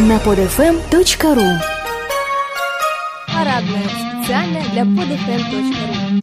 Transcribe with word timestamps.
на 0.00 0.16
podfm.ru 0.18 1.58
Парадная. 3.26 3.88
Специально 3.88 4.60
для 4.72 4.82
podfm.ru 4.82 6.22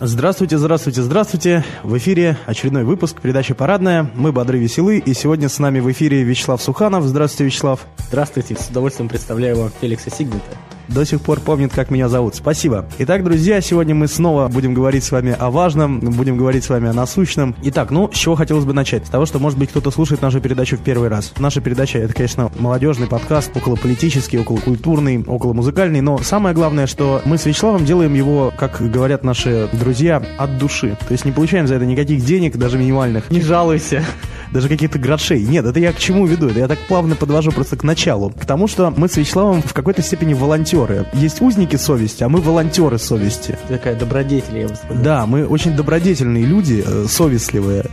Здравствуйте, 0.00 0.58
здравствуйте, 0.58 1.02
здравствуйте. 1.02 1.64
В 1.82 1.96
эфире 1.96 2.36
очередной 2.46 2.84
выпуск 2.84 3.20
передачи 3.20 3.54
«Парадная». 3.54 4.10
Мы 4.14 4.32
бодры, 4.32 4.58
веселы, 4.58 4.98
и 4.98 5.14
сегодня 5.14 5.48
с 5.48 5.58
нами 5.58 5.80
в 5.80 5.90
эфире 5.92 6.22
Вячеслав 6.22 6.60
Суханов. 6.60 7.04
Здравствуйте, 7.04 7.44
Вячеслав. 7.44 7.86
Здравствуйте, 8.08 8.56
с 8.56 8.68
удовольствием 8.68 9.08
представляю 9.08 9.56
вам 9.56 9.70
Феликса 9.80 10.10
Сигнета. 10.10 10.56
До 10.88 11.04
сих 11.04 11.20
пор 11.20 11.40
помнит, 11.40 11.72
как 11.72 11.90
меня 11.90 12.08
зовут. 12.08 12.34
Спасибо. 12.34 12.86
Итак, 12.98 13.24
друзья, 13.24 13.60
сегодня 13.60 13.94
мы 13.94 14.06
снова 14.08 14.48
будем 14.48 14.74
говорить 14.74 15.04
с 15.04 15.10
вами 15.10 15.36
о 15.38 15.50
важном, 15.50 16.00
будем 16.00 16.36
говорить 16.36 16.64
с 16.64 16.68
вами 16.68 16.88
о 16.88 16.92
насущном. 16.92 17.54
Итак, 17.62 17.90
ну, 17.90 18.10
с 18.12 18.16
чего 18.16 18.34
хотелось 18.34 18.64
бы 18.64 18.72
начать? 18.72 19.06
С 19.06 19.10
того, 19.10 19.26
что, 19.26 19.38
может 19.38 19.58
быть, 19.58 19.70
кто-то 19.70 19.90
слушает 19.90 20.22
нашу 20.22 20.40
передачу 20.40 20.76
в 20.76 20.80
первый 20.80 21.08
раз. 21.08 21.32
Наша 21.38 21.60
передача— 21.60 21.98
это, 22.00 22.12
конечно, 22.12 22.50
молодежный 22.58 23.06
подкаст, 23.06 23.56
околополитический, 23.56 24.40
околокультурный, 24.40 25.22
околомузыкальный, 25.26 26.00
но 26.00 26.18
самое 26.18 26.54
главное, 26.54 26.86
что 26.86 27.22
мы 27.24 27.38
с 27.38 27.46
Вячеславом 27.46 27.84
делаем 27.84 28.14
его, 28.14 28.52
как 28.56 28.80
говорят 28.80 29.24
наши 29.24 29.68
друзья, 29.72 30.22
от 30.38 30.58
души. 30.58 30.96
То 31.06 31.12
есть 31.12 31.24
не 31.24 31.32
получаем 31.32 31.66
за 31.66 31.76
это 31.76 31.86
никаких 31.86 32.24
денег, 32.24 32.56
даже 32.56 32.78
минимальных. 32.78 33.30
Не 33.30 33.40
жалуйся. 33.40 34.04
Даже 34.54 34.68
каких-то 34.68 35.00
грошей. 35.00 35.42
Нет, 35.42 35.66
это 35.66 35.80
я 35.80 35.92
к 35.92 35.98
чему 35.98 36.26
веду? 36.26 36.48
Это 36.48 36.60
я 36.60 36.68
так 36.68 36.78
плавно 36.86 37.16
подвожу 37.16 37.50
просто 37.50 37.76
к 37.76 37.82
началу. 37.82 38.30
К 38.30 38.46
тому, 38.46 38.68
что 38.68 38.94
мы 38.96 39.08
с 39.08 39.16
Вячеславом 39.16 39.62
в 39.62 39.74
какой-то 39.74 40.00
степени 40.00 40.32
волонтеры. 40.32 41.06
Есть 41.12 41.42
узники 41.42 41.74
совести, 41.74 42.22
а 42.22 42.28
мы 42.28 42.40
волонтеры 42.40 42.98
совести. 42.98 43.58
Такая 43.68 43.96
добродетель, 43.96 44.58
я 44.58 44.68
бы 44.68 44.76
сказал. 44.76 45.02
Да, 45.02 45.26
мы 45.26 45.44
очень 45.44 45.74
добродетельные 45.74 46.44
люди, 46.44 46.84
э, 46.86 47.06
совестливые 47.08 47.86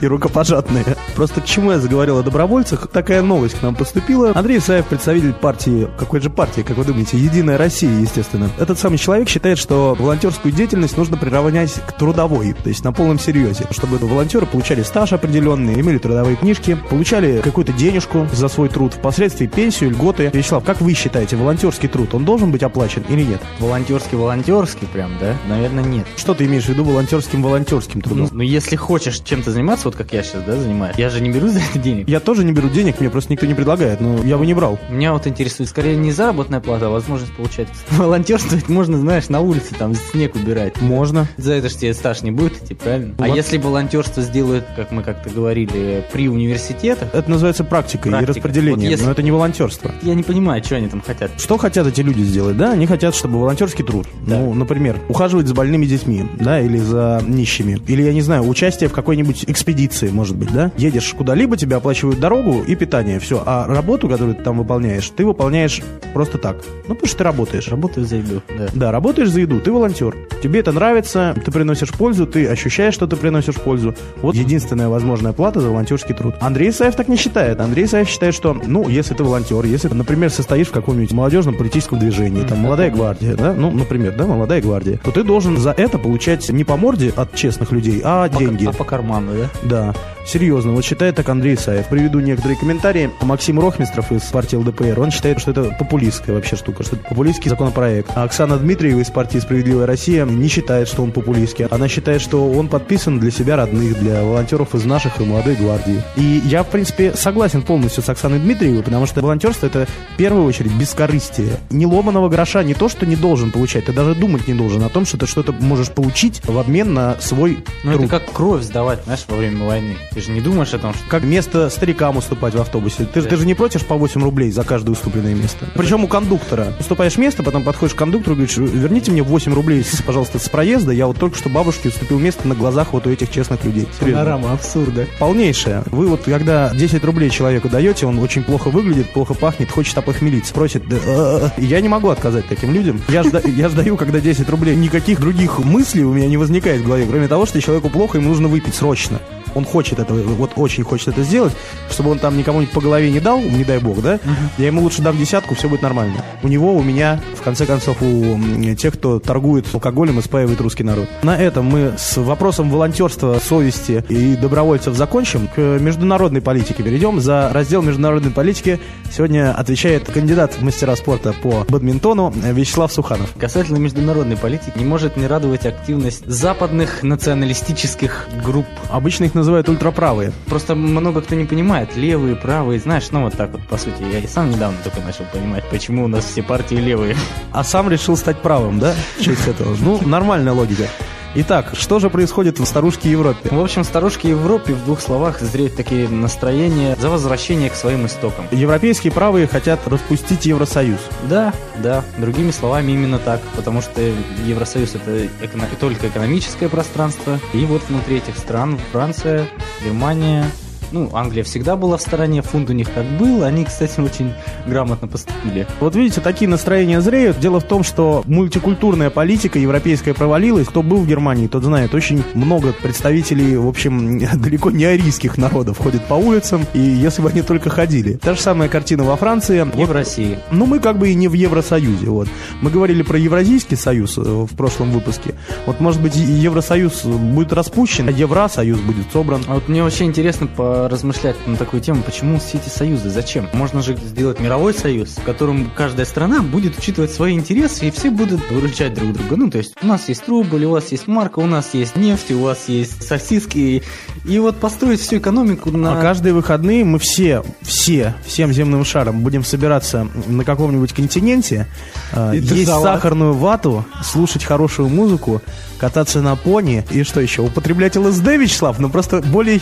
и 0.00 0.06
рукопожатные. 0.06 0.84
Просто 1.14 1.40
к 1.40 1.44
чему 1.44 1.72
я 1.72 1.78
заговорил 1.78 2.18
о 2.18 2.22
добровольцах? 2.22 2.88
Такая 2.88 3.22
новость 3.22 3.58
к 3.58 3.62
нам 3.62 3.74
поступила. 3.74 4.32
Андрей 4.34 4.58
Исаев, 4.58 4.86
представитель 4.86 5.32
партии, 5.32 5.88
какой 5.98 6.20
же 6.20 6.30
партии, 6.30 6.62
как 6.62 6.76
вы 6.76 6.84
думаете, 6.84 7.18
Единая 7.18 7.58
Россия, 7.58 7.90
естественно. 8.00 8.50
Этот 8.58 8.78
самый 8.78 8.98
человек 8.98 9.28
считает, 9.28 9.58
что 9.58 9.96
волонтерскую 9.98 10.52
деятельность 10.52 10.96
нужно 10.96 11.16
приравнять 11.16 11.72
к 11.72 11.92
трудовой, 11.92 12.52
то 12.52 12.68
есть 12.68 12.84
на 12.84 12.92
полном 12.92 13.18
серьезе, 13.18 13.66
чтобы 13.70 13.98
волонтеры 13.98 14.46
получали 14.46 14.82
стаж 14.82 15.12
определенный, 15.12 15.80
имели 15.80 15.98
трудовые 15.98 16.36
книжки, 16.36 16.76
получали 16.88 17.40
какую-то 17.42 17.72
денежку 17.72 18.26
за 18.32 18.48
свой 18.48 18.68
труд, 18.68 18.94
впоследствии 18.94 19.46
пенсию, 19.46 19.90
льготы. 19.90 20.30
Вячеслав, 20.32 20.64
как 20.64 20.80
вы 20.80 20.94
считаете, 20.94 21.36
волонтерский 21.36 21.88
труд, 21.88 22.14
он 22.14 22.24
должен 22.24 22.50
быть 22.50 22.62
оплачен 22.62 23.04
или 23.08 23.22
нет? 23.22 23.40
Волонтерский-волонтерский 23.58 24.86
прям, 24.86 25.12
да? 25.20 25.36
Наверное, 25.48 25.84
нет. 25.84 26.06
Что 26.16 26.34
ты 26.34 26.46
имеешь 26.46 26.64
в 26.64 26.68
виду 26.68 26.84
волонтерским-волонтерским 26.84 28.00
трудом? 28.00 28.24
Ну, 28.24 28.28
ну, 28.32 28.42
если 28.42 28.76
хочешь 28.76 29.20
чем-то 29.20 29.50
заниматься, 29.50 29.87
вот 29.88 29.96
как 29.96 30.12
я 30.12 30.22
сейчас, 30.22 30.42
да, 30.44 30.56
занимаюсь, 30.56 30.96
я 30.96 31.10
же 31.10 31.20
не 31.20 31.30
беру 31.30 31.48
за 31.52 31.60
это 31.60 31.78
денег. 31.78 32.08
Я 32.08 32.20
тоже 32.20 32.44
не 32.44 32.52
беру 32.52 32.68
денег, 32.68 33.00
мне 33.00 33.10
просто 33.10 33.32
никто 33.32 33.46
не 33.46 33.54
предлагает, 33.54 34.00
но 34.00 34.22
я 34.24 34.36
бы 34.38 34.46
не 34.46 34.54
брал. 34.54 34.78
Меня 34.90 35.12
вот 35.12 35.26
интересует 35.26 35.68
скорее 35.68 35.96
не 35.96 36.12
заработная 36.12 36.60
плата, 36.60 36.86
а 36.86 36.90
возможность 36.90 37.32
получать. 37.34 37.68
Волонтерствовать 37.90 38.68
можно, 38.68 38.98
знаешь, 38.98 39.28
на 39.28 39.40
улице 39.40 39.74
там 39.78 39.94
снег 39.94 40.34
убирать. 40.36 40.80
Можно. 40.80 41.26
За 41.36 41.52
это 41.54 41.68
же 41.68 41.76
тебе 41.76 41.94
стаж 41.94 42.22
не 42.22 42.30
будет 42.30 42.62
идти, 42.62 42.74
правильно? 42.74 43.14
А 43.18 43.26
Вот. 43.26 43.36
если 43.36 43.58
волонтерство 43.58 44.22
сделают, 44.22 44.64
как 44.76 44.90
мы 44.92 45.02
как-то 45.02 45.30
говорили, 45.30 46.04
при 46.12 46.28
университетах, 46.28 47.14
Это 47.14 47.30
называется 47.30 47.64
практикой 47.64 48.10
Практика. 48.10 48.32
и 48.32 48.34
распределением, 48.34 48.80
Вот 48.80 48.90
если- 48.90 49.04
но 49.04 49.10
это 49.12 49.22
не 49.22 49.30
волонтерство. 49.30 49.90
я 50.02 50.14
не 50.14 50.22
понимаю, 50.22 50.62
что 50.64 50.76
они 50.76 50.88
там 50.88 51.00
хотят. 51.00 51.30
Что 51.38 51.56
хотят 51.58 51.86
эти 51.86 52.00
люди 52.00 52.22
сделать, 52.22 52.56
да? 52.56 52.72
Они 52.72 52.86
хотят, 52.86 53.14
чтобы 53.14 53.38
волонтерский 53.40 53.84
труд, 53.84 54.06
Да. 54.26 54.38
ну, 54.38 54.54
например, 54.54 54.96
ухаживать 55.08 55.46
за 55.46 55.54
больными 55.54 55.86
детьми, 55.86 56.24
да, 56.38 56.60
или 56.60 56.78
за 56.78 57.22
нищими, 57.26 57.80
или, 57.86 58.02
я 58.02 58.12
не 58.12 58.20
знаю, 58.22 58.46
участие 58.48 58.88
в 58.88 58.92
какой-нибудь 58.92 59.44
экспедиции, 59.46 59.77
может 60.10 60.36
быть, 60.36 60.52
да? 60.52 60.72
Едешь 60.76 61.14
куда-либо, 61.16 61.56
тебе 61.56 61.76
оплачивают 61.76 62.18
дорогу 62.18 62.62
и 62.66 62.74
питание, 62.74 63.20
все, 63.20 63.42
а 63.46 63.66
работу, 63.66 64.08
которую 64.08 64.34
ты 64.34 64.42
там 64.42 64.58
выполняешь, 64.58 65.08
ты 65.10 65.24
выполняешь 65.24 65.82
просто 66.14 66.38
так, 66.38 66.56
ну, 66.88 66.94
потому 66.94 67.06
что 67.08 67.18
ты 67.18 67.24
работаешь. 67.24 67.68
Работаю 67.68 68.06
за 68.06 68.16
еду, 68.16 68.42
да. 68.56 68.66
Да, 68.72 68.92
работаешь 68.92 69.28
за 69.30 69.40
еду, 69.40 69.60
ты 69.60 69.70
волонтер. 69.70 70.16
Тебе 70.42 70.60
это 70.60 70.72
нравится, 70.72 71.34
ты 71.44 71.50
приносишь 71.52 71.90
пользу, 71.90 72.26
ты 72.26 72.46
ощущаешь, 72.46 72.94
что 72.94 73.06
ты 73.06 73.16
приносишь 73.16 73.56
пользу. 73.56 73.94
Вот 74.22 74.34
единственная 74.34 74.88
возможная 74.88 75.32
плата 75.32 75.60
за 75.60 75.68
волонтерский 75.68 76.14
труд. 76.14 76.34
Андрей 76.40 76.72
Саев 76.72 76.96
так 76.96 77.08
не 77.08 77.16
считает. 77.16 77.60
Андрей 77.60 77.86
Саев 77.86 78.08
считает, 78.08 78.34
что, 78.34 78.54
ну, 78.54 78.88
если 78.88 79.14
ты 79.14 79.22
волонтер, 79.24 79.64
если, 79.64 79.88
например, 79.88 80.30
состоишь 80.30 80.68
в 80.68 80.72
каком-нибудь 80.72 81.12
молодежном 81.12 81.54
политическом 81.56 81.98
движении, 81.98 82.42
там, 82.44 82.58
молодая 82.58 82.90
гвардия, 82.90 83.34
да, 83.36 83.52
ну, 83.52 83.70
например, 83.70 84.14
да, 84.16 84.26
молодая 84.26 84.60
гвардия, 84.60 84.98
то 85.04 85.10
ты 85.10 85.22
должен 85.22 85.56
за 85.56 85.70
это 85.70 85.98
получать 85.98 86.48
не 86.50 86.64
по 86.64 86.76
морде 86.76 87.12
от 87.14 87.34
честных 87.34 87.72
людей, 87.72 88.00
а 88.04 88.28
По- 88.28 88.38
деньги. 88.38 88.66
А 88.66 88.72
по 88.72 88.84
карману, 88.84 89.32
да? 89.34 89.48
Да, 89.68 89.92
серьезно, 90.28 90.72
вот 90.72 90.84
считает 90.84 91.16
так 91.16 91.28
Андрей 91.28 91.54
Исаев. 91.54 91.86
Приведу 91.88 92.20
некоторые 92.20 92.58
комментарии. 92.58 93.10
Максим 93.22 93.58
Рохмистров 93.58 94.12
из 94.12 94.22
партии 94.22 94.56
ЛДПР, 94.56 95.00
он 95.00 95.10
считает, 95.10 95.40
что 95.40 95.50
это 95.50 95.64
популистская 95.78 96.34
вообще 96.34 96.56
штука, 96.56 96.82
что 96.82 96.96
это 96.96 97.04
популистский 97.08 97.50
законопроект. 97.50 98.10
А 98.14 98.24
Оксана 98.24 98.58
Дмитриева 98.58 99.00
из 99.00 99.10
партии 99.10 99.38
«Справедливая 99.38 99.86
Россия» 99.86 100.24
не 100.24 100.48
считает, 100.48 100.88
что 100.88 101.02
он 101.02 101.12
популистский. 101.12 101.66
Она 101.66 101.88
считает, 101.88 102.20
что 102.20 102.50
он 102.50 102.68
подписан 102.68 103.18
для 103.18 103.30
себя 103.30 103.56
родных, 103.56 103.98
для 103.98 104.22
волонтеров 104.22 104.74
из 104.74 104.84
наших 104.84 105.20
и 105.20 105.24
молодой 105.24 105.54
гвардии. 105.54 106.02
И 106.16 106.42
я, 106.44 106.62
в 106.62 106.68
принципе, 106.68 107.14
согласен 107.14 107.62
полностью 107.62 108.02
с 108.02 108.08
Оксаной 108.08 108.38
Дмитриевой, 108.38 108.82
потому 108.82 109.06
что 109.06 109.20
волонтерство 109.20 109.66
это 109.66 109.86
в 110.14 110.16
первую 110.16 110.44
очередь 110.44 110.72
бескорыстие. 110.72 111.58
Ни 111.70 111.84
ломаного 111.84 112.28
гроша, 112.28 112.62
не 112.62 112.74
то, 112.74 112.88
что 112.88 113.06
не 113.06 113.16
должен 113.16 113.50
получать, 113.50 113.86
ты 113.86 113.92
даже 113.92 114.14
думать 114.14 114.46
не 114.48 114.54
должен 114.54 114.82
о 114.82 114.88
том, 114.88 115.06
что 115.06 115.16
ты 115.16 115.26
что-то 115.26 115.52
можешь 115.52 115.90
получить 115.90 116.40
в 116.44 116.58
обмен 116.58 116.92
на 116.92 117.16
свой 117.20 117.58
Ну, 117.84 117.92
это 117.92 118.08
как 118.08 118.32
кровь 118.32 118.62
сдавать, 118.62 119.04
знаешь, 119.04 119.24
во 119.28 119.36
время 119.36 119.64
войны. 119.64 119.96
Ты 120.18 120.24
же 120.24 120.32
не 120.32 120.40
думаешь 120.40 120.74
о 120.74 120.78
том, 120.78 120.94
что... 120.94 121.04
как 121.08 121.22
место 121.22 121.70
старикам 121.70 122.16
уступать 122.16 122.52
в 122.52 122.60
автобусе. 122.60 123.04
Ты, 123.04 123.20
же- 123.20 123.28
ты 123.28 123.36
же 123.36 123.46
не 123.46 123.54
платишь 123.54 123.84
по 123.84 123.94
8 123.94 124.20
рублей 124.20 124.50
за 124.50 124.64
каждое 124.64 124.90
уступленное 124.90 125.32
место. 125.32 125.66
Причем 125.76 126.02
у 126.02 126.08
кондуктора. 126.08 126.72
Уступаешь 126.80 127.16
место, 127.18 127.44
потом 127.44 127.62
подходишь 127.62 127.94
к 127.94 127.98
кондуктору 127.98 128.34
и 128.34 128.38
говоришь, 128.38 128.56
верните 128.56 129.12
мне 129.12 129.22
8 129.22 129.54
рублей, 129.54 129.86
пожалуйста, 130.04 130.40
с 130.40 130.48
проезда. 130.48 130.90
Я 130.90 131.06
вот 131.06 131.18
только 131.18 131.38
что 131.38 131.48
бабушке 131.48 131.90
уступил 131.90 132.18
место 132.18 132.48
на 132.48 132.56
глазах 132.56 132.94
вот 132.94 133.06
у 133.06 133.10
этих 133.10 133.30
честных 133.30 133.64
людей. 133.64 133.86
Панорама 134.00 134.54
абсурда. 134.54 135.06
Полнейшая. 135.20 135.84
Вы 135.86 136.08
вот, 136.08 136.22
когда 136.24 136.74
10 136.74 137.04
рублей 137.04 137.30
человеку 137.30 137.68
даете, 137.68 138.06
он 138.06 138.18
очень 138.18 138.42
плохо 138.42 138.70
выглядит, 138.70 139.12
плохо 139.12 139.34
пахнет, 139.34 139.70
хочет 139.70 139.96
опохмелиться, 139.98 140.52
просит, 140.52 140.88
да, 140.88 140.96
э, 140.96 141.50
э. 141.56 141.62
я 141.62 141.80
не 141.80 141.88
могу 141.88 142.08
отказать 142.08 142.48
таким 142.48 142.74
людям. 142.74 143.00
Я 143.08 143.22
ж, 143.22 143.30
да- 143.30 143.42
я 143.44 143.68
ж 143.68 143.72
даю, 143.74 143.96
когда 143.96 144.18
10 144.18 144.48
рублей, 144.48 144.74
никаких 144.74 145.20
других 145.20 145.60
мыслей 145.60 146.02
у 146.02 146.12
меня 146.12 146.26
не 146.26 146.36
возникает 146.38 146.80
в 146.80 146.86
голове, 146.86 147.06
кроме 147.08 147.28
того, 147.28 147.46
что 147.46 147.62
человеку 147.62 147.88
плохо, 147.88 148.18
ему 148.18 148.30
нужно 148.30 148.48
выпить 148.48 148.74
срочно. 148.74 149.20
Он 149.58 149.64
хочет 149.64 149.98
этого, 149.98 150.22
вот 150.22 150.52
очень 150.54 150.84
хочет 150.84 151.08
это 151.08 151.24
сделать, 151.24 151.52
чтобы 151.90 152.10
он 152.12 152.20
там 152.20 152.38
никому-нибудь 152.38 152.72
по 152.72 152.80
голове 152.80 153.10
не 153.10 153.18
дал, 153.18 153.40
не 153.40 153.64
дай 153.64 153.80
бог, 153.80 154.00
да? 154.00 154.20
Я 154.56 154.66
ему 154.68 154.82
лучше 154.82 155.02
дам 155.02 155.18
десятку, 155.18 155.56
все 155.56 155.68
будет 155.68 155.82
нормально. 155.82 156.14
У 156.44 156.48
него, 156.48 156.76
у 156.76 156.82
меня, 156.82 157.20
в 157.36 157.42
конце 157.42 157.66
концов, 157.66 158.00
у 158.00 158.38
тех, 158.76 158.94
кто 158.94 159.18
торгует 159.18 159.66
алкоголем 159.74 160.20
и 160.20 160.22
спаивает 160.22 160.60
русский 160.60 160.84
народ. 160.84 161.08
На 161.24 161.36
этом 161.36 161.64
мы 161.64 161.94
с 161.98 162.16
вопросом 162.16 162.70
волонтерства, 162.70 163.40
совести 163.44 164.04
и 164.08 164.36
добровольцев 164.36 164.94
закончим. 164.94 165.48
К 165.48 165.58
международной 165.58 166.40
политике 166.40 166.84
перейдем. 166.84 167.20
За 167.20 167.50
раздел 167.52 167.82
международной 167.82 168.30
политики 168.30 168.78
сегодня 169.10 169.52
отвечает 169.52 170.08
кандидат 170.08 170.52
в 170.54 170.62
мастера 170.62 170.94
спорта 170.94 171.34
по 171.42 171.66
бадминтону 171.68 172.32
Вячеслав 172.52 172.92
Суханов. 172.92 173.30
Касательно 173.36 173.78
международной 173.78 174.36
политики, 174.36 174.72
не 174.76 174.84
может 174.84 175.16
не 175.16 175.26
радовать 175.26 175.66
активность 175.66 176.24
западных 176.26 177.02
националистических 177.02 178.28
групп. 178.44 178.66
Обычно 178.88 179.24
их 179.24 179.34
называют 179.34 179.47
ультраправые. 179.68 180.32
Просто 180.46 180.74
много 180.74 181.20
кто 181.22 181.34
не 181.34 181.44
понимает, 181.44 181.96
левые, 181.96 182.36
правые, 182.36 182.80
знаешь, 182.80 183.08
ну 183.10 183.24
вот 183.24 183.34
так 183.34 183.50
вот, 183.52 183.66
по 183.68 183.76
сути, 183.76 184.02
я 184.12 184.18
и 184.18 184.26
сам 184.26 184.50
недавно 184.50 184.76
только 184.84 185.00
начал 185.00 185.24
понимать, 185.32 185.64
почему 185.70 186.04
у 186.04 186.08
нас 186.08 186.24
все 186.24 186.42
партии 186.42 186.76
левые. 186.76 187.16
А 187.52 187.64
сам 187.64 187.90
решил 187.90 188.16
стать 188.16 188.42
правым, 188.42 188.78
да? 188.78 188.94
В 189.18 189.22
честь 189.22 189.46
этого. 189.46 189.76
Ну, 189.80 190.00
нормальная 190.06 190.52
логика. 190.52 190.88
Итак, 191.34 191.72
что 191.74 191.98
же 191.98 192.10
происходит 192.10 192.58
в 192.58 192.64
старушке 192.64 193.10
Европе? 193.10 193.48
В 193.50 193.60
общем, 193.60 193.84
старушки 193.84 194.28
Европе 194.28 194.72
в 194.72 194.84
двух 194.84 195.00
словах 195.00 195.40
зреют 195.40 195.76
такие 195.76 196.08
настроения 196.08 196.96
за 196.98 197.10
возвращение 197.10 197.68
к 197.70 197.74
своим 197.74 198.06
истокам. 198.06 198.46
Европейские 198.50 199.12
правые 199.12 199.46
хотят 199.46 199.86
распустить 199.86 200.46
Евросоюз. 200.46 201.00
Да, 201.28 201.52
да, 201.76 202.02
другими 202.16 202.50
словами 202.50 202.92
именно 202.92 203.18
так, 203.18 203.40
потому 203.56 203.82
что 203.82 204.00
Евросоюз 204.46 204.94
это 204.94 205.26
эко- 205.26 205.58
только 205.78 206.08
экономическое 206.08 206.68
пространство, 206.68 207.38
и 207.52 207.64
вот 207.66 207.82
внутри 207.88 208.16
этих 208.16 208.36
стран 208.38 208.78
Франция, 208.92 209.46
Германия, 209.84 210.46
Ну, 210.92 211.10
Англия 211.12 211.44
всегда 211.44 211.76
была 211.76 211.96
в 211.96 212.02
стороне, 212.02 212.42
фунт 212.42 212.70
у 212.70 212.72
них 212.72 212.92
как 212.92 213.04
был. 213.18 213.44
Они, 213.44 213.64
кстати, 213.64 214.00
очень 214.00 214.32
грамотно 214.66 215.08
поступили. 215.08 215.66
Вот 215.80 215.94
видите, 215.94 216.20
такие 216.20 216.48
настроения 216.48 217.00
зреют. 217.00 217.38
Дело 217.38 217.60
в 217.60 217.64
том, 217.64 217.82
что 217.82 218.22
мультикультурная 218.26 219.10
политика 219.10 219.58
европейская 219.58 220.14
провалилась. 220.14 220.66
Кто 220.68 220.82
был 220.82 220.98
в 220.98 221.06
Германии, 221.06 221.46
тот 221.46 221.64
знает. 221.64 221.94
Очень 221.94 222.22
много 222.34 222.72
представителей, 222.72 223.56
в 223.56 223.68
общем, 223.68 224.18
далеко 224.40 224.70
не 224.70 224.84
арийских 224.84 225.36
народов 225.36 225.78
ходят 225.78 226.04
по 226.06 226.14
улицам. 226.14 226.66
И 226.74 226.80
если 226.80 227.22
бы 227.22 227.28
они 227.28 227.42
только 227.42 227.70
ходили. 227.70 228.14
Та 228.14 228.34
же 228.34 228.40
самая 228.40 228.68
картина 228.68 229.04
во 229.04 229.16
Франции. 229.16 229.66
И 229.76 229.84
в 229.84 229.92
России. 229.92 230.38
Ну, 230.50 230.66
мы 230.66 230.80
как 230.80 230.98
бы 230.98 231.10
и 231.10 231.14
не 231.14 231.28
в 231.28 231.34
Евросоюзе. 231.34 232.06
Вот. 232.06 232.28
Мы 232.60 232.70
говорили 232.70 233.02
про 233.02 233.18
Евразийский 233.18 233.76
союз 233.76 234.18
э, 234.18 234.20
в 234.20 234.54
прошлом 234.56 234.90
выпуске. 234.92 235.34
Вот, 235.66 235.80
может 235.80 236.00
быть, 236.00 236.16
Евросоюз 236.16 237.04
будет 237.04 237.52
распущен, 237.52 238.08
а 238.08 238.10
Евросоюз 238.10 238.78
будет 238.80 239.12
собран. 239.12 239.42
А 239.46 239.54
вот 239.54 239.68
мне 239.68 239.82
вообще 239.82 240.04
интересно 240.04 240.46
поразмышлять 240.78 241.34
на 241.46 241.56
такую 241.56 241.82
тему, 241.82 242.02
почему 242.04 242.38
все 242.38 242.58
эти 242.58 242.68
союзы, 242.68 243.10
зачем? 243.10 243.48
Можно 243.52 243.82
же 243.82 243.96
сделать 243.96 244.38
мировой 244.38 244.72
союз, 244.72 245.16
в 245.16 245.24
котором 245.24 245.70
каждая 245.74 246.06
страна 246.06 246.40
будет 246.40 246.78
учитывать 246.78 247.10
свои 247.10 247.34
интересы, 247.34 247.88
и 247.88 247.90
все 247.90 248.10
будут 248.10 248.48
выручать 248.50 248.94
друг 248.94 249.12
друга. 249.12 249.36
Ну, 249.36 249.50
то 249.50 249.58
есть 249.58 249.74
у 249.82 249.86
нас 249.86 250.08
есть 250.08 250.28
рубль, 250.28 250.64
у 250.66 250.70
вас 250.70 250.92
есть 250.92 251.08
марка, 251.08 251.40
у 251.40 251.46
нас 251.46 251.74
есть 251.74 251.96
нефть, 251.96 252.30
у 252.30 252.42
вас 252.42 252.68
есть 252.68 253.02
сосиски, 253.02 253.82
и 254.24 254.38
вот 254.38 254.56
построить 254.58 255.00
всю 255.00 255.18
экономику 255.18 255.72
на... 255.72 255.98
А 255.98 256.00
каждые 256.00 256.32
выходные 256.32 256.84
мы 256.84 257.00
все, 257.00 257.42
все, 257.62 258.14
всем 258.24 258.52
земным 258.52 258.84
шаром 258.84 259.20
будем 259.20 259.42
собираться 259.42 260.06
на 260.28 260.44
каком-нибудь 260.44 260.92
континенте, 260.92 261.66
э, 262.12 262.34
есть 262.34 262.66
сахарную 262.66 263.34
вату, 263.34 263.84
слушать 264.04 264.44
хорошую 264.44 264.88
музыку, 264.88 265.42
кататься 265.78 266.20
на 266.20 266.36
пони 266.36 266.84
и 266.90 267.02
что 267.02 267.20
еще? 267.20 267.42
Употреблять 267.42 267.96
ЛСД, 267.96 268.26
Вячеслав? 268.26 268.78
Ну 268.78 268.90
просто 268.90 269.22
более 269.22 269.58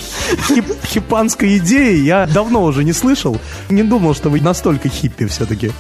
хип- 0.48 0.76
хипанской 1.06 1.58
идеи 1.58 2.00
я 2.00 2.26
давно 2.26 2.64
уже 2.64 2.82
не 2.82 2.92
слышал. 2.92 3.38
Не 3.70 3.84
думал, 3.84 4.14
что 4.14 4.28
вы 4.28 4.40
настолько 4.40 4.88
хиппи 4.88 5.26
все-таки. 5.26 5.70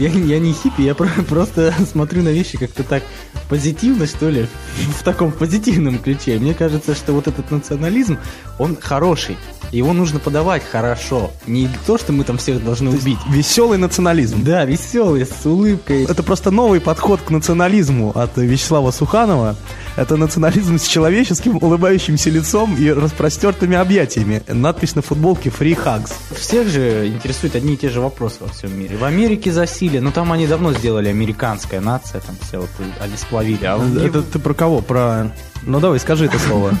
Я, 0.00 0.08
я 0.08 0.38
не 0.38 0.52
хиппи, 0.54 0.80
я 0.82 0.94
про- 0.94 1.08
просто 1.28 1.74
смотрю 1.92 2.22
на 2.22 2.30
вещи 2.30 2.56
как-то 2.56 2.82
так 2.82 3.02
позитивно, 3.50 4.06
что 4.06 4.30
ли, 4.30 4.46
в 4.98 5.02
таком 5.02 5.30
позитивном 5.30 5.98
ключе. 5.98 6.38
Мне 6.38 6.54
кажется, 6.54 6.94
что 6.94 7.12
вот 7.12 7.28
этот 7.28 7.50
национализм, 7.50 8.18
он 8.58 8.76
хороший. 8.80 9.36
Его 9.72 9.92
нужно 9.92 10.18
подавать 10.18 10.62
хорошо. 10.64 11.30
Не 11.46 11.68
то, 11.86 11.96
что 11.96 12.12
мы 12.12 12.24
там 12.24 12.38
всех 12.38 12.64
должны 12.64 12.90
убить. 12.90 13.18
Веселый 13.28 13.78
национализм. 13.78 14.42
Да, 14.42 14.64
веселый, 14.64 15.24
с 15.26 15.46
улыбкой. 15.46 16.04
Это 16.04 16.22
просто 16.22 16.50
новый 16.50 16.80
подход 16.80 17.20
к 17.20 17.30
национализму 17.30 18.10
от 18.16 18.36
Вячеслава 18.36 18.90
Суханова. 18.90 19.54
Это 19.96 20.16
национализм 20.16 20.78
с 20.78 20.86
человеческим 20.88 21.58
улыбающимся 21.60 22.30
лицом 22.30 22.74
и 22.76 22.90
распростертыми 22.90 23.76
объятиями. 23.76 24.42
Надпись 24.48 24.94
на 24.96 25.02
футболке 25.02 25.50
«Free 25.50 25.76
Hugs». 25.76 26.10
Всех 26.36 26.68
же 26.68 27.06
интересуют 27.08 27.54
одни 27.54 27.74
и 27.74 27.76
те 27.76 27.90
же 27.90 28.00
вопросы 28.00 28.38
во 28.40 28.48
всем 28.48 28.76
мире. 28.78 28.96
В 28.96 29.04
Америке 29.04 29.52
засилие, 29.52 29.89
ну 29.98 30.12
там 30.12 30.30
они 30.32 30.46
давно 30.46 30.72
сделали 30.72 31.08
американская 31.08 31.80
нация, 31.80 32.20
там 32.20 32.36
все 32.46 32.58
вот 32.60 32.70
олесплавили. 33.00 33.64
А 33.64 33.76
в- 33.76 33.96
Это 34.04 34.22
ты 34.22 34.38
про 34.38 34.54
кого? 34.54 34.80
Про... 34.80 35.32
Ну 35.62 35.80
давай, 35.80 35.98
скажи 36.00 36.26
это 36.26 36.38
слово. 36.38 36.72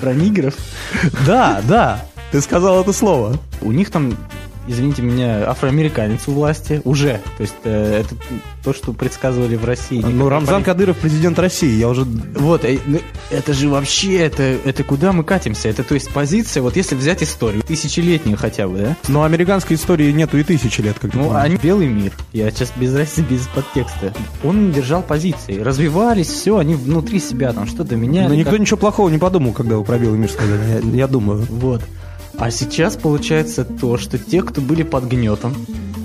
про 0.00 0.14
нигеров. 0.14 0.54
Да, 1.26 1.60
да, 1.66 2.04
ты 2.30 2.40
сказал 2.40 2.80
это 2.82 2.92
слово. 2.92 3.38
У 3.60 3.72
них 3.72 3.90
там, 3.90 4.16
извините 4.68 5.02
меня, 5.02 5.48
афроамериканец 5.50 6.28
у 6.28 6.32
власти 6.32 6.80
уже. 6.84 7.20
То 7.36 7.42
есть 7.42 7.54
э, 7.64 8.00
это 8.00 8.14
то, 8.64 8.72
что 8.72 8.92
предсказывали 8.92 9.56
в 9.56 9.64
России. 9.64 10.00
Ну, 10.00 10.28
Рамзан 10.28 10.54
политики. 10.56 10.66
Кадыров 10.66 10.96
президент 10.98 11.38
России, 11.38 11.72
я 11.78 11.88
уже... 11.88 12.04
Вот, 12.04 12.64
э, 12.64 12.78
ну, 12.86 13.00
это 13.30 13.52
же 13.52 13.68
вообще, 13.68 14.16
это, 14.18 14.42
это 14.42 14.84
куда 14.84 15.12
мы 15.12 15.24
катимся? 15.24 15.68
Это, 15.68 15.82
то 15.82 15.94
есть, 15.94 16.10
позиция, 16.10 16.62
вот 16.62 16.76
если 16.76 16.94
взять 16.94 17.22
историю, 17.22 17.62
тысячелетнюю 17.62 18.36
хотя 18.38 18.68
бы, 18.68 18.78
да? 18.78 18.96
Но 19.08 19.24
американской 19.24 19.76
истории 19.76 20.10
нету 20.12 20.38
и 20.38 20.42
тысячи 20.44 20.80
лет, 20.80 20.98
как 21.00 21.14
Ну, 21.14 21.34
они 21.34 21.56
белый 21.56 21.88
мир. 21.88 22.12
Я 22.32 22.50
сейчас 22.50 22.72
без 22.76 22.94
разницы, 22.94 23.22
без 23.22 23.46
подтекста. 23.48 24.12
Он 24.44 24.72
держал 24.72 25.02
позиции. 25.02 25.58
Развивались, 25.58 26.28
все, 26.28 26.58
они 26.58 26.74
внутри 26.74 27.18
себя 27.18 27.52
там 27.52 27.66
что-то 27.66 27.96
меняли. 27.96 28.28
Но 28.28 28.34
никто 28.34 28.52
как- 28.52 28.60
ничего 28.60 28.76
плохого 28.76 29.08
не 29.08 29.18
подумал, 29.18 29.52
когда 29.52 29.76
вы 29.76 29.84
про 29.84 29.98
белый 29.98 30.18
мир 30.18 30.30
сказали, 30.30 30.60
я, 30.92 30.96
я 30.96 31.06
думаю. 31.08 31.46
Вот. 31.50 31.82
А 32.42 32.50
сейчас 32.50 32.96
получается 32.96 33.64
то, 33.64 33.96
что 33.96 34.18
те, 34.18 34.42
кто 34.42 34.60
были 34.60 34.82
под 34.82 35.04
гнетом, 35.04 35.54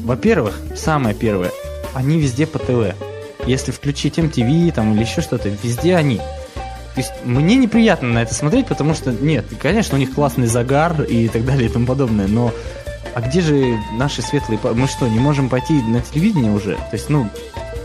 во-первых, 0.04 0.60
самое 0.76 1.16
первое, 1.16 1.50
они 1.96 2.20
везде 2.20 2.46
по 2.46 2.60
ТВ. 2.60 2.94
Если 3.48 3.72
включить 3.72 4.20
MTV 4.20 4.72
там 4.72 4.94
или 4.94 5.02
еще 5.02 5.22
что-то, 5.22 5.50
везде 5.64 5.96
они. 5.96 6.18
То 6.18 6.98
есть 6.98 7.12
мне 7.24 7.56
неприятно 7.56 8.10
на 8.10 8.22
это 8.22 8.36
смотреть, 8.36 8.68
потому 8.68 8.94
что, 8.94 9.12
нет, 9.12 9.46
конечно, 9.60 9.96
у 9.98 10.00
них 10.00 10.14
классный 10.14 10.46
загар 10.46 11.02
и 11.02 11.28
так 11.28 11.44
далее 11.44 11.70
и 11.70 11.74
тому 11.74 11.88
подобное, 11.88 12.28
но 12.28 12.54
а 13.16 13.22
где 13.22 13.42
же 13.42 13.76
наши 13.98 14.22
светлые... 14.22 14.60
Мы 14.76 14.86
что, 14.86 15.08
не 15.08 15.18
можем 15.18 15.50
пойти 15.50 15.74
на 15.74 16.02
телевидение 16.02 16.52
уже? 16.52 16.76
То 16.76 16.94
есть, 16.94 17.10
ну, 17.10 17.32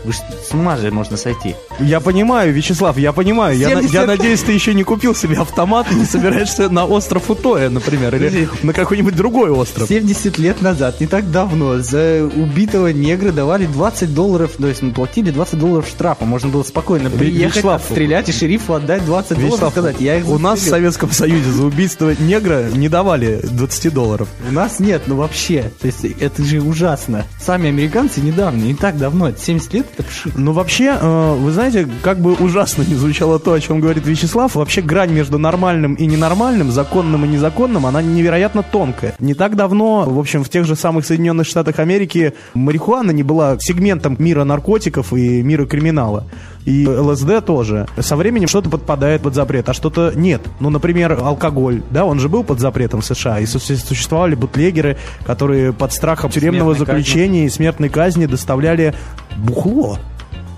вы 0.03 0.13
ж 0.13 0.17
с 0.49 0.53
ума 0.53 0.77
же 0.77 0.91
можно 0.91 1.17
сойти. 1.17 1.55
Я 1.79 1.99
понимаю, 1.99 2.53
Вячеслав, 2.53 2.97
я 2.97 3.13
понимаю. 3.13 3.57
Я, 3.57 3.69
на- 3.69 3.75
70 3.81 3.93
я 3.93 4.05
надеюсь, 4.05 4.41
ты 4.41 4.51
еще 4.51 4.73
не 4.73 4.83
купил 4.83 5.15
себе 5.15 5.37
автомат 5.37 5.91
и 5.91 5.95
не 5.95 6.05
собираешься 6.05 6.69
на 6.69 6.85
остров 6.85 7.29
Утоя, 7.29 7.69
например, 7.69 8.15
или 8.15 8.47
на 8.63 8.73
какой-нибудь 8.73 9.15
другой 9.15 9.49
остров. 9.49 9.87
70 9.87 10.37
лет 10.37 10.61
назад, 10.61 10.99
не 10.99 11.07
так 11.07 11.31
давно, 11.31 11.79
за 11.79 12.29
убитого 12.35 12.87
негра 12.87 13.31
давали 13.31 13.65
20 13.65 14.13
долларов, 14.13 14.51
то 14.59 14.67
есть 14.67 14.81
ну, 14.81 14.91
платили 14.91 15.31
20 15.31 15.59
долларов 15.59 15.87
штрафа. 15.87 16.25
Можно 16.25 16.49
было 16.49 16.63
спокойно 16.63 17.09
приехать, 17.09 17.55
Вячеслав, 17.57 17.81
отстрелять 17.81 18.29
и 18.29 18.31
шерифу 18.31 18.73
отдать 18.73 19.05
20 19.05 19.39
долларов 19.39 19.71
сказать, 19.71 19.95
я 19.99 20.17
их 20.17 20.27
у 20.27 20.37
нас 20.37 20.59
в 20.59 20.63
застрелил». 20.63 20.71
Советском 20.73 21.11
Союзе 21.11 21.51
за 21.51 21.63
убийство 21.65 22.13
негра 22.19 22.69
не 22.73 22.89
давали 22.89 23.39
20 23.43 23.93
долларов. 23.93 24.27
У 24.49 24.53
нас 24.53 24.79
нет, 24.79 25.03
ну 25.07 25.15
вообще. 25.15 25.71
То 25.81 25.87
есть 25.87 26.03
это 26.19 26.43
же 26.43 26.61
ужасно. 26.61 27.25
Сами 27.39 27.69
американцы 27.69 28.21
недавно, 28.21 28.61
не 28.63 28.75
так 28.75 28.97
давно, 28.97 29.29
это 29.29 29.39
70 29.41 29.73
лет. 29.73 29.87
Ну, 30.35 30.51
вообще, 30.51 30.97
э, 30.99 31.35
вы 31.35 31.51
знаете, 31.51 31.87
как 32.01 32.19
бы 32.19 32.33
ужасно 32.33 32.83
не 32.83 32.95
звучало 32.95 33.39
то, 33.39 33.53
о 33.53 33.59
чем 33.59 33.79
говорит 33.79 34.05
Вячеслав, 34.05 34.55
вообще 34.55 34.81
грань 34.81 35.11
между 35.11 35.37
нормальным 35.37 35.93
и 35.93 36.05
ненормальным, 36.05 36.71
законным 36.71 37.25
и 37.25 37.27
незаконным, 37.27 37.85
она 37.85 38.01
невероятно 38.01 38.63
тонкая. 38.63 39.15
Не 39.19 39.33
так 39.33 39.55
давно, 39.55 40.05
в 40.07 40.19
общем, 40.19 40.43
в 40.43 40.49
тех 40.49 40.65
же 40.65 40.75
самых 40.75 41.05
Соединенных 41.05 41.47
Штатах 41.47 41.79
Америки 41.79 42.33
марихуана 42.53 43.11
не 43.11 43.23
была 43.23 43.57
сегментом 43.59 44.15
мира 44.19 44.43
наркотиков 44.43 45.13
и 45.13 45.41
мира 45.41 45.65
криминала. 45.65 46.25
И 46.65 46.87
ЛСД 46.87 47.43
тоже. 47.45 47.87
Со 47.99 48.15
временем 48.15 48.47
что-то 48.47 48.69
подпадает 48.69 49.21
под 49.21 49.35
запрет, 49.35 49.67
а 49.69 49.73
что-то 49.73 50.13
нет. 50.15 50.41
Ну, 50.59 50.69
например, 50.69 51.19
алкоголь, 51.21 51.81
да, 51.89 52.05
он 52.05 52.19
же 52.19 52.29
был 52.29 52.43
под 52.43 52.59
запретом 52.59 53.01
в 53.01 53.05
США, 53.05 53.39
и 53.39 53.45
су- 53.45 53.59
существовали 53.59 54.35
бутлегеры, 54.35 54.97
которые 55.25 55.73
под 55.73 55.91
страхом 55.91 56.31
тюремного 56.31 56.73
Смертной 56.73 56.85
казни. 56.85 57.01
заключения 57.03 57.45
и 57.45 57.49
смертной 57.49 57.89
казни 57.89 58.25
доставляли 58.25 58.93
бухло. 59.37 59.97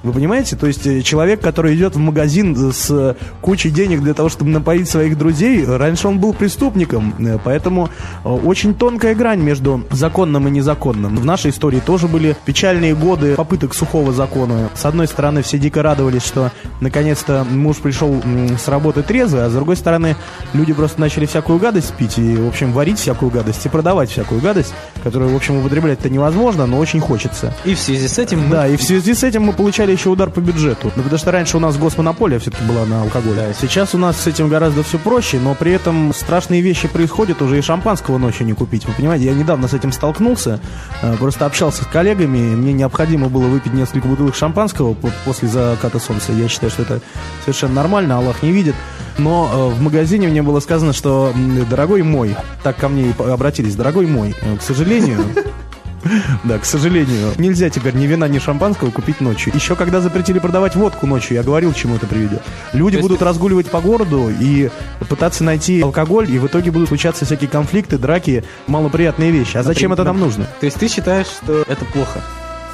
Вы 0.05 0.11
понимаете? 0.13 0.55
То 0.55 0.67
есть 0.67 0.85
э, 0.85 1.01
человек, 1.01 1.41
который 1.41 1.75
идет 1.75 1.95
в 1.95 1.97
магазин 1.99 2.55
с 2.71 2.91
э, 2.91 3.15
кучей 3.41 3.71
денег 3.71 4.01
для 4.01 4.13
того, 4.13 4.29
чтобы 4.29 4.51
напоить 4.51 4.87
своих 4.87 5.17
друзей, 5.17 5.65
раньше 5.65 6.07
он 6.07 6.19
был 6.19 6.31
преступником. 6.33 7.15
Э, 7.17 7.39
Поэтому 7.43 7.89
очень 8.23 8.75
тонкая 8.75 9.15
грань 9.15 9.39
между 9.41 9.83
законным 9.89 10.47
и 10.47 10.51
незаконным. 10.51 11.15
В 11.17 11.25
нашей 11.25 11.49
истории 11.49 11.79
тоже 11.79 12.07
были 12.07 12.37
печальные 12.45 12.93
годы 12.95 13.33
попыток 13.35 13.73
сухого 13.73 14.13
закона. 14.13 14.69
С 14.75 14.85
одной 14.85 15.07
стороны, 15.07 15.41
все 15.41 15.57
дико 15.57 15.81
радовались, 15.81 16.23
что 16.23 16.51
наконец-то 16.81 17.43
муж 17.49 17.77
пришел 17.77 18.21
с 18.63 18.67
работы 18.67 19.01
трезвый, 19.01 19.43
а 19.45 19.49
с 19.49 19.53
другой 19.53 19.75
стороны, 19.75 20.15
люди 20.53 20.71
просто 20.73 21.01
начали 21.01 21.25
всякую 21.25 21.57
гадость 21.57 21.93
пить 21.93 22.19
и, 22.19 22.35
в 22.35 22.47
общем, 22.47 22.73
варить 22.73 22.99
всякую 22.99 23.31
гадость 23.31 23.65
и 23.65 23.69
продавать 23.69 24.11
всякую 24.11 24.39
гадость, 24.41 24.73
которую, 25.03 25.31
в 25.31 25.35
общем, 25.35 25.57
употреблять-то 25.57 26.09
невозможно, 26.11 26.67
но 26.67 26.77
очень 26.77 26.99
хочется. 26.99 27.53
И 27.65 27.73
в 27.73 27.79
связи 27.79 28.07
с 28.07 28.19
этим 28.19 28.41
мы- 28.41 28.49
Да, 28.49 28.67
и 28.67 28.77
в 28.77 28.83
связи 28.83 29.13
с 29.15 29.23
этим 29.23 29.43
мы 29.43 29.53
получали 29.53 29.94
еще 29.95 30.09
удар 30.09 30.29
по 30.29 30.39
бюджету. 30.39 30.91
Ну, 30.95 31.03
потому 31.03 31.17
что 31.17 31.31
раньше 31.31 31.57
у 31.57 31.59
нас 31.59 31.77
госмонополия 31.77 32.39
все-таки 32.39 32.63
была 32.63 32.85
на 32.85 33.01
алкоголь. 33.01 33.35
Сейчас 33.59 33.95
у 33.95 33.97
нас 33.97 34.21
с 34.21 34.27
этим 34.27 34.49
гораздо 34.49 34.83
все 34.83 34.97
проще, 34.97 35.39
но 35.39 35.55
при 35.55 35.71
этом 35.71 36.13
страшные 36.13 36.61
вещи 36.61 36.87
происходят, 36.87 37.41
уже 37.41 37.57
и 37.57 37.61
шампанского 37.61 38.17
ночью 38.17 38.45
не 38.45 38.53
купить. 38.53 38.85
Вы 38.85 38.93
понимаете, 38.93 39.25
я 39.25 39.33
недавно 39.33 39.67
с 39.67 39.73
этим 39.73 39.91
столкнулся, 39.91 40.59
э, 41.01 41.15
просто 41.17 41.45
общался 41.45 41.83
с 41.83 41.87
коллегами, 41.87 42.55
мне 42.55 42.73
необходимо 42.73 43.29
было 43.29 43.45
выпить 43.45 43.73
несколько 43.73 44.07
бутылок 44.07 44.35
шампанского 44.35 44.93
по- 44.93 45.11
после 45.25 45.47
заката 45.47 45.99
солнца. 45.99 46.31
Я 46.31 46.47
считаю, 46.47 46.71
что 46.71 46.83
это 46.83 47.01
совершенно 47.41 47.73
нормально, 47.73 48.17
Аллах 48.17 48.43
не 48.43 48.51
видит. 48.51 48.75
Но 49.17 49.49
э, 49.51 49.75
в 49.75 49.81
магазине 49.81 50.27
мне 50.27 50.41
было 50.41 50.59
сказано, 50.59 50.93
что 50.93 51.33
дорогой 51.69 52.03
мой, 52.03 52.35
так 52.63 52.77
ко 52.77 52.89
мне 52.89 53.09
и 53.09 53.13
обратились, 53.23 53.75
дорогой 53.75 54.07
мой, 54.07 54.35
э, 54.41 54.57
к 54.57 54.61
сожалению, 54.61 55.19
да, 56.43 56.59
к 56.59 56.65
сожалению, 56.65 57.33
нельзя 57.37 57.69
теперь 57.69 57.95
ни 57.95 58.05
вина, 58.05 58.27
ни 58.27 58.39
шампанского 58.39 58.91
купить 58.91 59.21
ночью. 59.21 59.53
Еще 59.55 59.75
когда 59.75 60.01
запретили 60.01 60.39
продавать 60.39 60.75
водку 60.75 61.07
ночью, 61.07 61.35
я 61.35 61.43
говорил, 61.43 61.73
к 61.73 61.75
чему 61.75 61.95
это 61.95 62.07
приведет. 62.07 62.41
Люди 62.73 62.97
будут 62.97 63.21
разгуливать 63.21 63.69
по 63.69 63.81
городу 63.81 64.29
и 64.29 64.69
пытаться 65.09 65.43
найти 65.43 65.81
алкоголь, 65.81 66.29
и 66.29 66.37
в 66.39 66.47
итоге 66.47 66.71
будут 66.71 66.89
случаться 66.89 67.25
всякие 67.25 67.49
конфликты, 67.49 67.97
драки, 67.97 68.43
малоприятные 68.67 69.31
вещи. 69.31 69.57
А 69.57 69.63
зачем 69.63 69.93
это 69.93 70.03
нам 70.03 70.19
нужно? 70.19 70.47
То 70.59 70.65
есть 70.65 70.79
ты 70.79 70.87
считаешь, 70.87 71.27
что 71.27 71.63
это 71.67 71.85
плохо? 71.85 72.21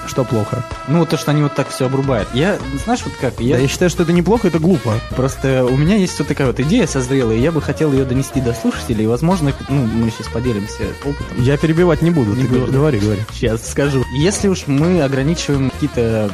Что 0.08 0.24
плохо? 0.24 0.63
Ну, 0.88 1.00
вот 1.00 1.10
то, 1.10 1.17
что 1.17 1.31
они 1.31 1.43
вот 1.43 1.53
так 1.55 1.70
все 1.70 1.86
обрубают. 1.86 2.27
Я, 2.34 2.58
знаешь, 2.84 3.01
вот 3.05 3.13
как, 3.22 3.39
я, 3.39 3.55
Я, 3.58 3.62
я 3.62 3.67
считаю, 3.67 3.89
что 3.89 4.03
это 4.03 4.12
неплохо, 4.13 4.48
это 4.48 4.60
глупо. 4.60 4.96
просто 5.15 5.63
у 5.63 5.77
меня 5.77 5.96
есть 5.96 6.17
вот 6.20 6.27
такая 6.27 6.48
вот 6.48 6.60
идея 6.60 6.88
созрела, 6.88 7.31
и 7.31 7.39
я 7.39 7.51
бы 7.51 7.62
хотел 7.62 7.93
ее 7.93 8.03
донести 8.03 8.41
до 8.41 8.53
слушателей, 8.53 9.03
и, 9.05 9.08
возможно, 9.08 9.53
ну, 9.70 9.86
мы 9.86 10.10
сейчас 10.12 10.27
поделимся 10.27 10.84
опытом. 11.05 11.41
Я 11.41 11.55
перебивать 11.58 12.01
не 12.01 12.10
буду. 12.12 12.34
Не 12.34 12.43
Ты 12.48 12.60
буду. 12.60 12.72
говори, 12.72 13.00
говори. 13.00 13.22
Сейчас 13.31 13.70
скажу. 13.70 14.03
Если 14.17 14.48
уж 14.48 14.63
мы 14.67 15.01
ограничиваем 15.03 15.70
какие-то 15.70 16.31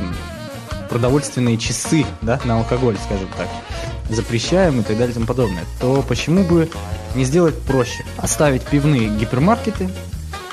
продовольственные 0.90 1.58
часы, 1.58 2.06
да, 2.22 2.40
на 2.46 2.58
алкоголь, 2.60 2.96
скажем 3.04 3.28
так, 3.38 3.48
запрещаем 4.10 4.80
и 4.80 4.84
так 4.84 4.98
далее 4.98 5.12
и 5.12 5.14
тому 5.14 5.26
подобное, 5.26 5.66
то 5.82 6.04
почему 6.08 6.44
бы 6.44 6.70
не 7.16 7.26
сделать 7.26 7.56
проще? 7.64 8.06
Оставить 8.18 8.64
пивные 8.64 9.10
гипермаркеты, 9.10 9.90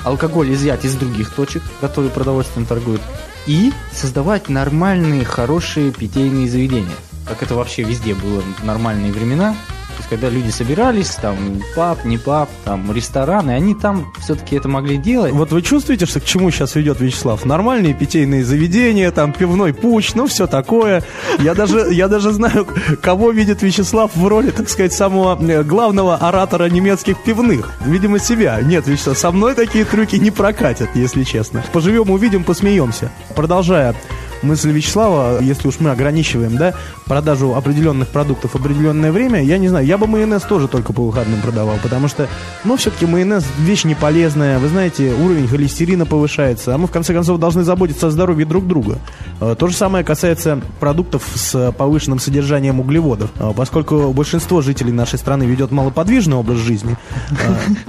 алкоголь 0.05 0.53
изъять 0.53 0.85
из 0.85 0.95
других 0.95 1.31
точек, 1.31 1.63
которые 1.81 2.11
продовольствием 2.11 2.65
торгуют, 2.65 3.01
и 3.47 3.73
создавать 3.91 4.47
нормальные, 4.47 5.25
хорошие 5.25 5.91
питейные 5.91 6.47
заведения. 6.47 6.95
Как 7.27 7.43
это 7.43 7.55
вообще 7.55 7.83
везде 7.83 8.13
было 8.13 8.41
в 8.41 8.63
нормальные 8.63 9.11
времена, 9.11 9.55
То 9.95 9.99
есть, 9.99 10.09
когда 10.09 10.29
люди 10.29 10.49
собирались, 10.49 11.09
там, 11.15 11.37
паб, 11.73 12.03
не 12.03 12.17
паб, 12.17 12.49
там, 12.65 12.91
рестораны, 12.91 13.51
они 13.51 13.73
там 13.73 14.11
все-таки 14.21 14.57
это 14.57 14.67
могли 14.67 14.97
делать. 14.97 15.31
Вот 15.31 15.51
вы 15.51 15.61
чувствуете, 15.61 16.05
что 16.05 16.19
к 16.19 16.25
чему 16.25 16.51
сейчас 16.51 16.75
ведет 16.75 16.99
Вячеслав? 16.99 17.45
Нормальные 17.45 17.93
питейные 17.93 18.43
заведения, 18.43 19.09
там 19.11 19.31
пивной 19.31 19.73
пуч, 19.73 20.13
ну 20.13 20.27
все 20.27 20.47
такое. 20.47 21.03
Я 21.39 21.53
даже, 21.55 21.93
я 21.93 22.09
даже 22.09 22.31
знаю, 22.31 22.67
кого 23.01 23.31
видит 23.31 23.61
Вячеслав 23.61 24.11
в 24.13 24.27
роли, 24.27 24.51
так 24.51 24.69
сказать, 24.69 24.91
самого 24.91 25.41
э, 25.41 25.63
главного 25.63 26.15
оратора 26.15 26.69
немецких 26.69 27.23
пивных. 27.23 27.71
Видимо, 27.85 28.19
себя. 28.19 28.59
Нет, 28.61 28.87
Вячеслав, 28.87 29.17
со 29.17 29.31
мной 29.31 29.55
такие 29.55 29.85
трюки 29.85 30.17
не 30.17 30.31
прокатят, 30.31 30.89
если 30.93 31.23
честно. 31.23 31.63
Поживем, 31.71 32.09
увидим, 32.09 32.43
посмеемся. 32.43 33.11
Продолжая 33.33 33.95
мысль 34.41 34.71
Вячеслава, 34.71 35.41
если 35.41 35.67
уж 35.67 35.79
мы 35.79 35.91
ограничиваем, 35.91 36.57
да, 36.57 36.73
продажу 37.05 37.55
определенных 37.55 38.07
продуктов 38.09 38.51
в 38.51 38.55
определенное 38.55 39.11
время, 39.11 39.43
я 39.43 39.57
не 39.57 39.67
знаю, 39.67 39.85
я 39.85 39.97
бы 39.97 40.07
майонез 40.07 40.41
тоже 40.41 40.67
только 40.67 40.93
по 40.93 41.03
выходным 41.05 41.39
продавал, 41.41 41.75
потому 41.81 42.07
что, 42.07 42.27
ну, 42.63 42.77
все-таки 42.77 43.05
майонез 43.05 43.45
вещь 43.59 43.83
не 43.83 43.95
полезная, 43.95 44.59
вы 44.59 44.67
знаете, 44.67 45.13
уровень 45.13 45.47
холестерина 45.47 46.05
повышается, 46.05 46.73
а 46.73 46.77
мы, 46.77 46.87
в 46.87 46.91
конце 46.91 47.13
концов, 47.13 47.39
должны 47.39 47.63
заботиться 47.63 48.07
о 48.07 48.09
здоровье 48.09 48.45
друг 48.45 48.67
друга. 48.67 48.97
Э, 49.39 49.55
То 49.57 49.67
же 49.67 49.75
самое 49.75 50.03
касается 50.03 50.61
продуктов 50.79 51.23
с 51.35 51.71
повышенным 51.77 52.19
содержанием 52.19 52.79
углеводов. 52.79 53.29
Э, 53.39 53.53
Поскольку 53.55 54.11
большинство 54.11 54.61
жителей 54.61 54.91
нашей 54.91 55.19
страны 55.19 55.43
ведет 55.43 55.71
малоподвижный 55.71 56.37
образ 56.37 56.57
жизни, 56.57 56.95
э, 57.29 57.35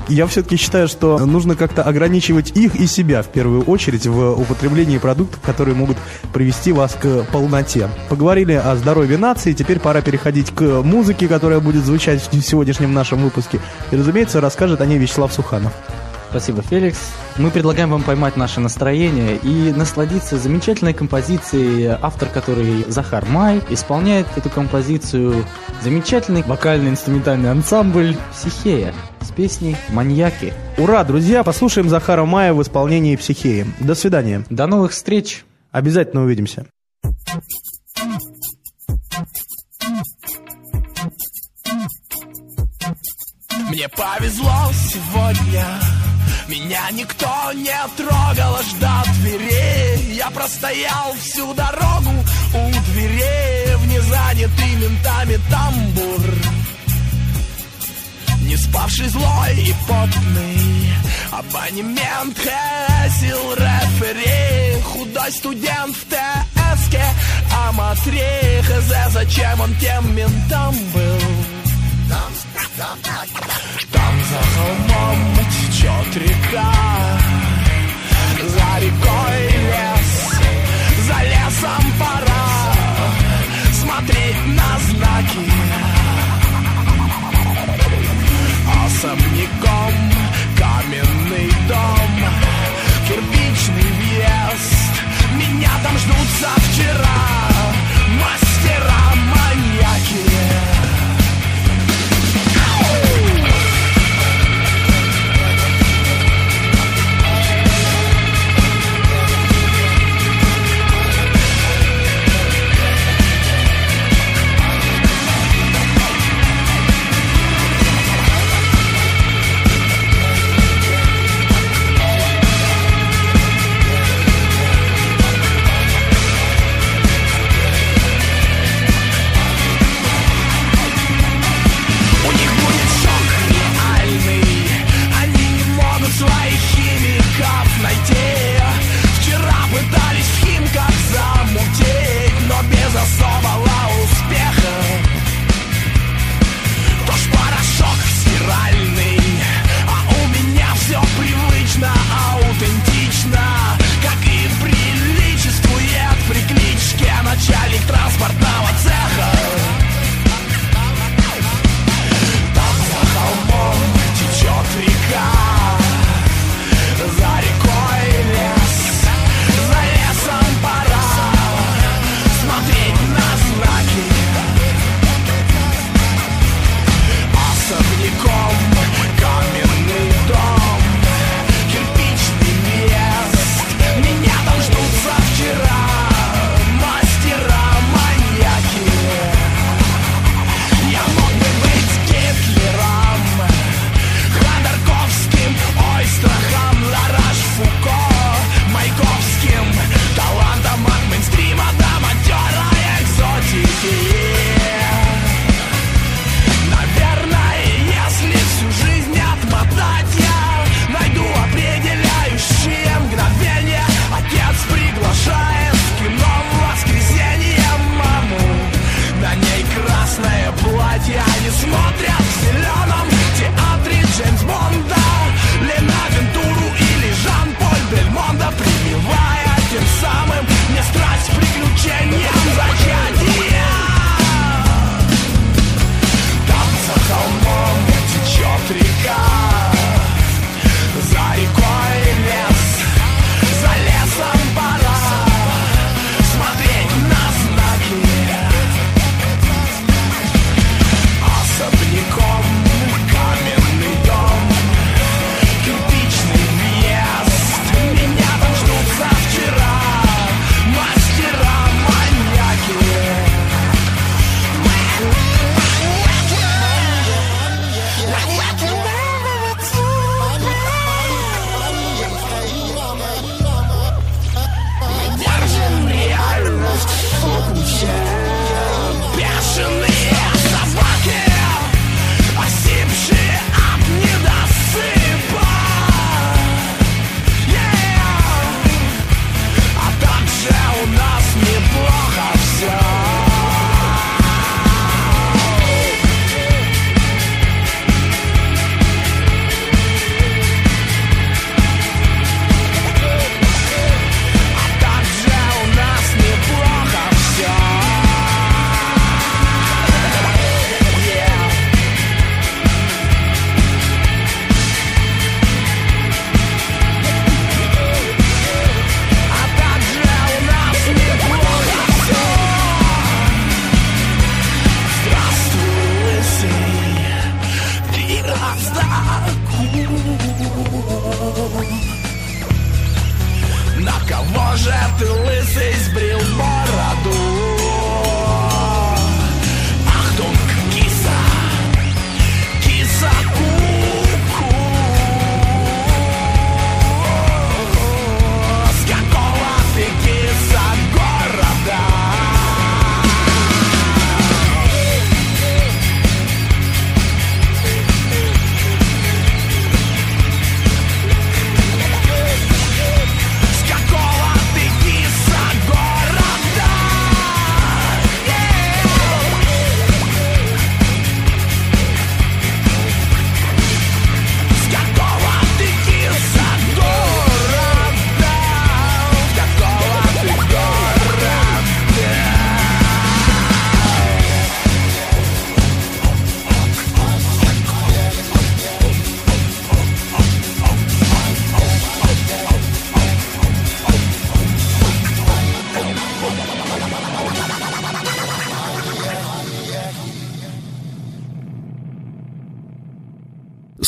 я 0.09 0.27
все-таки 0.27 0.57
считаю, 0.57 0.89
что 0.89 1.19
нужно 1.25 1.57
как-то 1.57 1.83
ограничивать 1.83 2.57
их 2.57 2.75
и 2.77 2.87
себя 2.87 3.23
в 3.23 3.29
первую 3.29 3.63
очередь 3.63 4.07
в 4.07 4.33
употреблении 4.33 4.99
продуктов, 4.99 5.41
которые 5.41 5.75
могут 5.75 5.97
привести 6.33 6.73
вас 6.73 6.97
к 7.01 7.25
полноте. 7.33 7.89
Поговорили 8.09 8.53
о 8.53 8.77
здоровье 8.77 9.06
нации, 9.15 9.53
теперь 9.53 9.79
пора 9.79 10.01
переходить 10.01 10.51
к 10.51 10.83
музыке, 10.83 11.29
которая 11.29 11.61
будет 11.61 11.85
звучать 11.85 12.29
в 12.33 12.43
сегодняшнем 12.43 12.93
нашем 12.93 13.23
выпуске. 13.23 13.61
И, 13.93 13.97
разумеется, 13.97 14.41
расскажет 14.41 14.81
о 14.81 14.87
ней 14.87 14.99
Вячеслав 14.99 15.33
Суханов. 15.33 15.73
Спасибо, 16.31 16.61
Феликс. 16.61 16.99
Мы 17.39 17.51
предлагаем 17.51 17.91
вам 17.91 18.03
поймать 18.03 18.37
наше 18.37 18.61
настроение 18.61 19.37
и 19.37 19.73
насладиться 19.73 20.37
замечательной 20.37 20.93
композицией, 20.93 21.97
автор 22.03 22.29
которой 22.29 22.85
Захар 22.89 23.25
Май, 23.27 23.63
исполняет 23.71 24.27
эту 24.37 24.51
композицию 24.51 25.45
замечательный 25.83 26.43
вокально-инструментальный 26.43 27.51
ансамбль 27.51 28.17
«Психея» 28.33 28.93
с 29.21 29.31
песней 29.31 29.77
«Маньяки». 29.89 30.53
Ура, 30.79 31.05
друзья! 31.05 31.45
Послушаем 31.45 31.89
Захара 31.89 32.25
Мая 32.25 32.53
в 32.53 32.61
исполнении 32.61 33.17
«Психеи». 33.17 33.67
До 33.79 33.95
свидания. 33.95 34.45
До 34.51 34.67
новых 34.67 34.93
встреч! 34.93 35.45
Обязательно 35.71 36.25
увидимся. 36.25 36.67
Мне 43.77 43.91
повезло 43.91 44.73
сегодня. 44.73 45.67
Меня 46.49 46.81
никто 46.93 47.53
не 47.53 47.77
трогал 47.95 48.57
аж 48.57 48.73
до 48.81 49.03
двери 49.21 50.15
Я 50.15 50.31
простоял 50.31 51.13
всю 51.21 51.53
дорогу 51.53 52.25
у 52.55 52.71
двери 52.91 53.77
В 53.77 53.87
незанятый 53.87 54.77
ментами 54.77 55.39
тамбур. 55.51 56.23
Не 58.45 58.57
спавший 58.57 59.09
злой 59.09 59.55
и 59.59 59.75
потный. 59.87 60.91
Абонемент 61.31 62.39
хэсил 62.39 63.53
рефери. 63.57 64.81
Худой 64.85 65.33
студент 65.33 65.95
в 65.95 66.07
ТСке 66.07 67.05
Амотри 67.69 68.63
хз, 68.63 69.13
зачем 69.13 69.61
он 69.61 69.75
тем 69.75 70.17
ментом 70.17 70.75
был 70.95 71.56
там 73.93 74.13
за 74.31 74.41
холмом 74.55 75.19
течет 75.51 76.17
река 76.17 76.73
За 78.43 78.81
рекой 78.81 79.56